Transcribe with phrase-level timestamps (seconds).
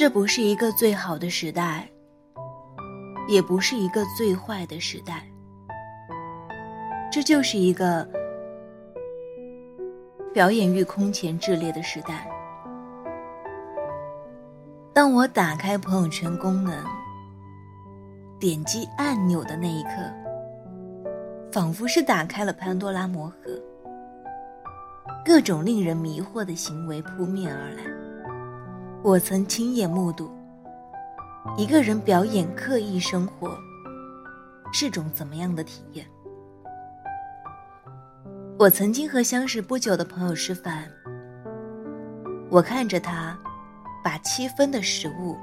[0.00, 1.86] 这不是一个最好的时代，
[3.28, 5.30] 也不是一个最坏的时代，
[7.12, 8.08] 这就是一个
[10.32, 12.26] 表演欲空前炽烈的时代。
[14.94, 16.82] 当我打开朋友圈功能，
[18.38, 19.90] 点击按钮的那一刻，
[21.52, 23.50] 仿佛是打开了潘多拉魔盒，
[25.26, 27.82] 各种令人迷惑的行为扑面而来。
[29.02, 30.30] 我曾亲眼目睹
[31.56, 33.58] 一个人表演刻意生活
[34.74, 36.06] 是种怎么样的体验。
[38.58, 40.84] 我曾经和相识不久的朋友吃饭，
[42.50, 43.36] 我看着他
[44.04, 45.34] 把七分的食物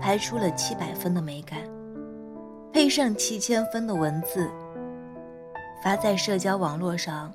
[0.00, 1.58] 拍出了七百分的美感，
[2.72, 4.48] 配上七千分的文字
[5.82, 7.32] 发在社交网络上。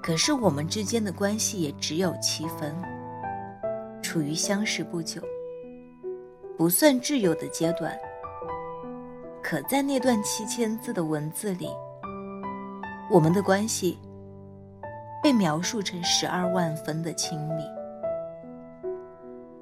[0.00, 2.72] 可是我们之间的关系也只有七分。
[4.08, 5.20] 处于相识不久，
[6.56, 7.94] 不算挚友的阶段，
[9.42, 11.68] 可在那段七千字的文字里，
[13.10, 13.98] 我们的关系
[15.22, 17.62] 被描述成十二万分的亲密。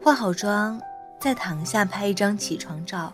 [0.01, 0.81] 化好妆，
[1.21, 3.13] 再躺下拍一张起床照，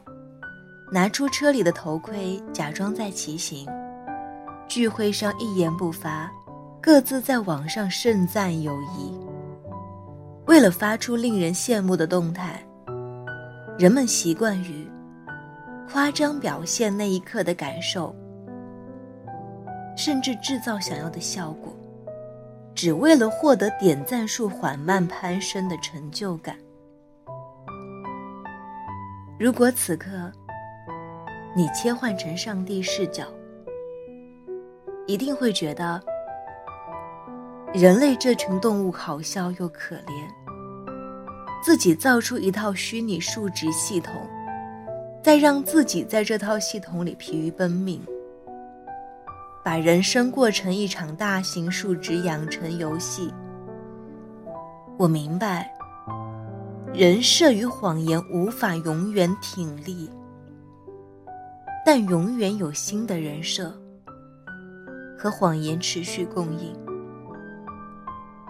[0.92, 3.66] 拿出车里的头盔，假装在骑行。
[4.68, 6.30] 聚会上一言不发，
[6.78, 9.21] 各自在网上盛赞友谊。
[10.46, 12.62] 为了发出令人羡慕的动态，
[13.78, 14.90] 人们习惯于
[15.90, 18.14] 夸张表现那一刻的感受，
[19.96, 21.72] 甚至制造想要的效果，
[22.74, 26.56] 只为了获得点赞数缓慢攀升的成就感。
[29.38, 30.30] 如果此刻
[31.54, 33.26] 你切换成上帝视角，
[35.06, 36.02] 一定会觉得。
[37.74, 40.28] 人类这群动物好笑又可怜，
[41.64, 44.14] 自己造出一套虚拟数值系统，
[45.22, 47.98] 再让自己在这套系统里疲于奔命，
[49.64, 53.32] 把人生过成一场大型数值养成游戏。
[54.98, 55.72] 我明白，
[56.92, 60.10] 人设与谎言无法永远挺立，
[61.86, 63.74] 但永远有新的人设
[65.18, 66.70] 和谎言持续供应。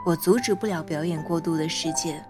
[0.04, 2.20] 我阻止不了表演过度的世界，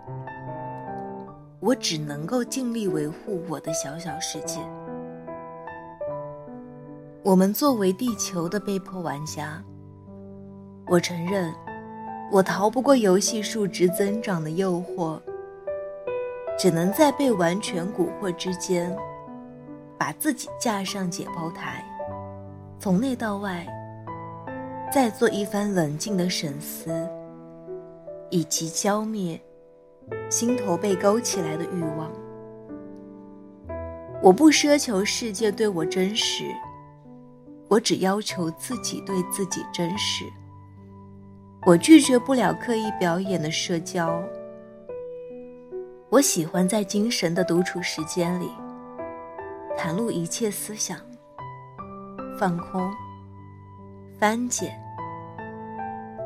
[1.59, 4.61] 我只能够尽力维护我的小小世界。
[7.23, 9.63] 我们作为地球的被迫玩家，
[10.87, 11.51] 我承认，
[12.31, 15.19] 我逃不过游戏数值增长的诱惑，
[16.59, 18.95] 只能在被完全蛊惑之间，
[19.97, 21.83] 把自己架上解剖台，
[22.79, 23.67] 从内到外，
[24.93, 27.09] 再做一番冷静的审思。
[28.33, 29.39] 以及浇灭
[30.31, 32.11] 心头被勾起来的欲望。
[34.23, 36.45] 我不奢求世界对我真实，
[37.69, 40.25] 我只要求自己对自己真实。
[41.67, 44.21] 我拒绝不了刻意表演的社交。
[46.09, 48.51] 我喜欢在精神的独处时间里，
[49.77, 50.99] 袒露一切思想，
[52.39, 52.91] 放空，
[54.19, 54.75] 翻检，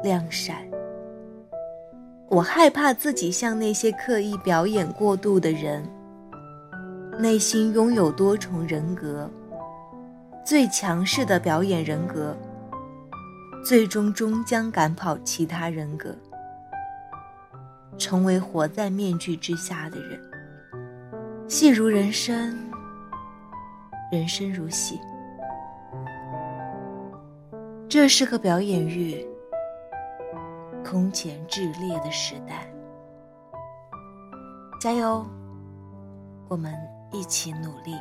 [0.05, 0.66] 晾晒。
[2.29, 5.89] 我害怕自己像那些刻意表演过度的人，
[7.21, 9.31] 内心拥有多重人格，
[10.45, 12.37] 最强势的表演人格，
[13.65, 16.15] 最终终将赶跑其他人格，
[17.97, 20.21] 成为活在面具之下的人。
[21.47, 22.59] 戏如人生，
[24.11, 24.99] 人生如戏，
[27.89, 29.25] 这是个表演欲。
[30.97, 32.67] 空前炽烈的时代，
[34.81, 35.27] 加油！
[36.49, 36.75] 我们
[37.13, 37.95] 一起努力。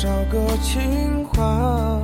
[0.00, 2.00] 少个情话，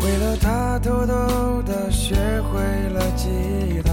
[0.00, 2.60] 为了他偷偷的学会
[2.90, 3.92] 了吉他。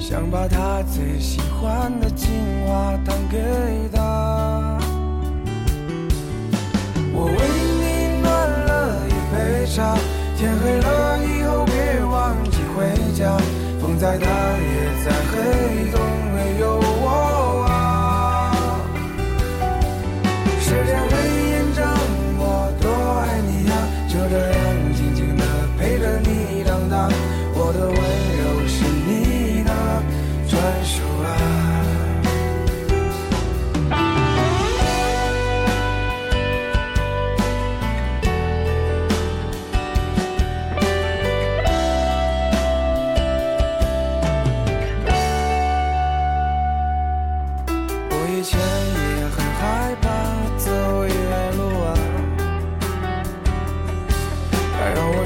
[0.00, 2.32] 想把他最喜欢的情
[2.66, 3.38] 话弹给
[3.94, 4.80] 他。
[7.12, 7.32] 我为
[7.78, 9.96] 你暖了一杯茶，
[10.36, 13.38] 天黑了以后别忘记回家。
[13.80, 15.99] 风再大也在黑。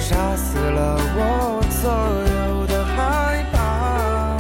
[0.05, 4.37] 杀死了我所有的害怕。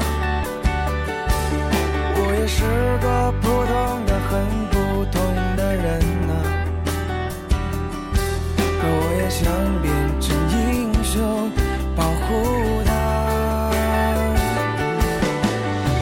[2.16, 2.60] 我也是
[3.00, 4.74] 个普通的很普
[5.10, 5.16] 通
[5.56, 5.86] 的人
[6.28, 6.32] 呐
[8.78, 9.40] 可我也想
[9.80, 9.88] 变
[10.20, 11.50] 成英雄
[11.96, 12.28] 保护
[12.84, 12.90] 她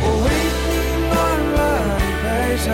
[0.02, 0.26] 我为
[0.66, 0.74] 你
[1.06, 1.14] 暖
[1.54, 1.60] 了
[2.02, 2.26] 一杯
[2.64, 2.66] 茶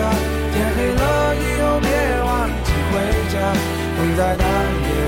[0.51, 1.01] 天黑了
[1.35, 1.87] 以后别
[2.25, 2.91] 忘记回
[3.29, 3.33] 家
[3.95, 4.43] 风再大
[4.89, 4.98] 也